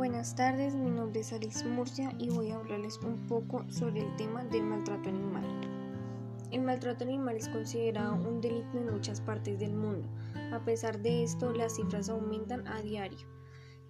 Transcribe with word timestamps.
Buenas 0.00 0.34
tardes, 0.34 0.74
mi 0.74 0.90
nombre 0.90 1.20
es 1.20 1.30
Alice 1.30 1.62
Murcia 1.62 2.10
y 2.18 2.30
voy 2.30 2.50
a 2.50 2.56
hablarles 2.56 2.96
un 3.04 3.26
poco 3.26 3.66
sobre 3.68 4.00
el 4.00 4.16
tema 4.16 4.42
del 4.44 4.62
maltrato 4.62 5.10
animal. 5.10 5.44
El 6.50 6.62
maltrato 6.62 7.04
animal 7.04 7.36
es 7.36 7.50
considerado 7.50 8.14
un 8.14 8.40
delito 8.40 8.78
en 8.78 8.90
muchas 8.90 9.20
partes 9.20 9.58
del 9.58 9.74
mundo. 9.74 10.08
A 10.54 10.64
pesar 10.64 11.02
de 11.02 11.22
esto, 11.22 11.52
las 11.52 11.76
cifras 11.76 12.08
aumentan 12.08 12.66
a 12.66 12.80
diario. 12.80 13.28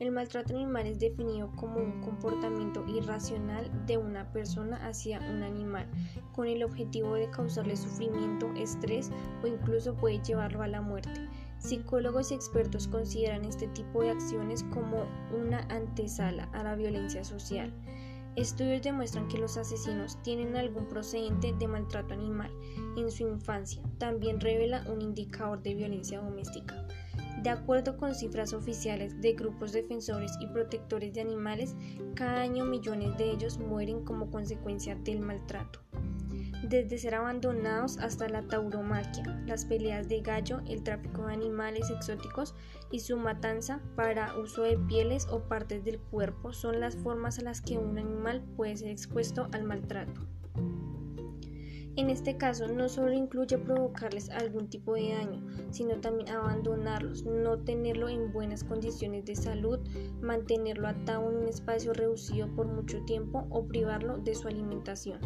El 0.01 0.11
maltrato 0.11 0.53
animal 0.53 0.89
es 0.89 0.99
definido 0.99 1.53
como 1.55 1.77
un 1.77 2.01
comportamiento 2.01 2.85
irracional 2.89 3.71
de 3.87 3.97
una 3.97 4.33
persona 4.33 4.85
hacia 4.89 5.21
un 5.21 5.45
animal, 5.45 5.89
con 6.33 6.49
el 6.49 6.65
objetivo 6.65 7.15
de 7.15 7.31
causarle 7.31 7.77
sufrimiento, 7.77 8.51
estrés 8.57 9.13
o 9.45 9.47
incluso 9.47 9.95
puede 9.95 10.21
llevarlo 10.25 10.63
a 10.63 10.67
la 10.67 10.81
muerte. 10.81 11.29
Psicólogos 11.61 12.31
y 12.31 12.35
expertos 12.35 12.89
consideran 12.89 13.45
este 13.45 13.69
tipo 13.69 14.03
de 14.03 14.11
acciones 14.11 14.65
como 14.73 15.05
una 15.31 15.61
antesala 15.69 16.45
a 16.55 16.63
la 16.63 16.75
violencia 16.75 17.23
social. 17.23 17.71
Estudios 18.35 18.81
demuestran 18.81 19.29
que 19.29 19.37
los 19.37 19.59
asesinos 19.59 20.21
tienen 20.23 20.57
algún 20.57 20.89
procedente 20.89 21.53
de 21.53 21.69
maltrato 21.69 22.15
animal 22.15 22.51
en 22.97 23.11
su 23.11 23.29
infancia. 23.29 23.83
También 23.99 24.41
revela 24.41 24.87
un 24.91 25.03
indicador 25.03 25.63
de 25.63 25.75
violencia 25.75 26.23
doméstica. 26.23 26.87
De 27.43 27.51
acuerdo 27.51 27.99
con 27.99 28.15
cifras 28.15 28.55
oficiales 28.55 29.21
de 29.21 29.35
grupos 29.35 29.73
defensores 29.73 30.33
y 30.41 30.47
protectores 30.47 31.13
de 31.13 31.21
animales, 31.21 31.77
cada 32.15 32.41
año 32.41 32.65
millones 32.65 33.19
de 33.19 33.31
ellos 33.31 33.59
mueren 33.59 34.03
como 34.05 34.31
consecuencia 34.31 34.95
del 34.95 35.21
maltrato 35.21 35.81
desde 36.69 36.99
ser 36.99 37.15
abandonados 37.15 37.99
hasta 37.99 38.29
la 38.29 38.43
tauromaquia, 38.43 39.25
las 39.47 39.65
peleas 39.65 40.09
de 40.09 40.21
gallo, 40.21 40.61
el 40.67 40.83
tráfico 40.83 41.27
de 41.27 41.33
animales 41.33 41.91
exóticos 41.91 42.55
y 42.91 43.01
su 43.01 43.17
matanza 43.17 43.81
para 43.97 44.37
uso 44.39 44.63
de 44.63 44.77
pieles 44.77 45.27
o 45.31 45.41
partes 45.41 45.85
del 45.85 45.99
cuerpo 45.99 46.53
son 46.53 46.81
las 46.81 46.97
formas 46.97 47.39
a 47.39 47.43
las 47.43 47.61
que 47.61 47.79
un 47.79 47.99
animal 47.99 48.43
puede 48.57 48.77
ser 48.77 48.91
expuesto 48.91 49.49
al 49.53 49.65
maltrato. 49.65 50.27
En 51.97 52.09
este 52.09 52.37
caso 52.37 52.69
no 52.69 52.89
solo 52.89 53.13
incluye 53.13 53.59
provocarles 53.59 54.31
algún 54.31 54.69
tipo 54.69 54.95
de 54.95 55.13
daño, 55.13 55.45
sino 55.71 56.01
también 56.01 56.31
abandonarlos, 56.31 57.25
no 57.25 57.59
tenerlo 57.59 58.09
en 58.09 58.33
buenas 58.33 58.63
condiciones 58.63 59.25
de 59.25 59.35
salud, 59.35 59.81
mantenerlo 60.23 60.89
atado 60.89 61.29
en 61.31 61.39
un 61.39 61.49
espacio 61.49 61.93
reducido 61.93 62.49
por 62.55 62.69
mucho 62.69 63.05
tiempo 63.05 63.47
o 63.51 63.67
privarlo 63.67 64.19
de 64.19 64.35
su 64.35 64.47
alimentación. 64.47 65.19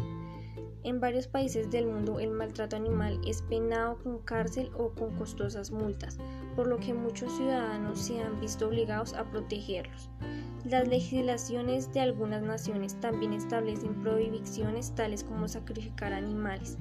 En 0.85 0.99
varios 0.99 1.27
países 1.27 1.71
del 1.71 1.87
mundo 1.87 2.19
el 2.19 2.29
maltrato 2.29 2.75
animal 2.75 3.19
es 3.25 3.41
penado 3.41 3.97
con 4.03 4.19
cárcel 4.19 4.69
o 4.77 4.91
con 4.91 5.17
costosas 5.17 5.71
multas, 5.71 6.19
por 6.55 6.67
lo 6.67 6.77
que 6.77 6.93
muchos 6.93 7.35
ciudadanos 7.35 7.99
se 7.99 8.21
han 8.21 8.39
visto 8.39 8.67
obligados 8.67 9.15
a 9.15 9.23
protegerlos. 9.23 10.11
Las 10.63 10.87
legislaciones 10.87 11.91
de 11.91 12.01
algunas 12.01 12.43
naciones 12.43 12.99
también 12.99 13.33
establecen 13.33 13.99
prohibiciones 14.03 14.93
tales 14.93 15.23
como 15.23 15.47
sacrificar 15.47 16.13
animales. 16.13 16.77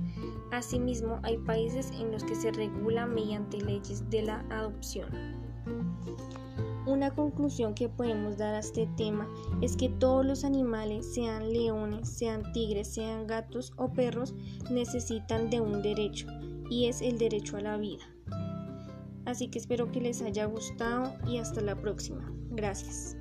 Asimismo, 0.53 1.19
hay 1.23 1.39
países 1.39 1.91
en 1.99 2.13
los 2.13 2.25
que 2.25 2.35
se 2.35 2.51
regula 2.51 3.07
mediante 3.07 3.57
leyes 3.57 4.11
de 4.11 4.21
la 4.21 4.45
adopción. 4.51 5.09
Una 6.87 7.15
conclusión 7.15 7.75
que 7.75 7.89
podemos 7.89 8.37
dar 8.37 8.55
a 8.55 8.59
este 8.59 8.87
tema 8.97 9.27
es 9.63 9.77
que 9.77 9.89
todos 9.89 10.25
los 10.25 10.45
animales, 10.45 11.15
sean 11.15 11.51
leones, 11.51 12.09
sean 12.09 12.53
tigres, 12.53 12.93
sean 12.93 13.27
gatos 13.27 13.73
o 13.77 13.93
perros, 13.93 14.35
necesitan 14.71 15.49
de 15.49 15.61
un 15.61 15.81
derecho 15.81 16.27
y 16.69 16.87
es 16.87 17.01
el 17.01 17.17
derecho 17.17 17.57
a 17.57 17.63
la 17.63 17.79
vida. 17.79 18.05
Así 19.25 19.49
que 19.49 19.59
espero 19.59 19.91
que 19.91 20.03
les 20.03 20.21
haya 20.21 20.45
gustado 20.45 21.15
y 21.27 21.39
hasta 21.39 21.63
la 21.63 21.81
próxima. 21.81 22.31
Gracias. 22.51 23.17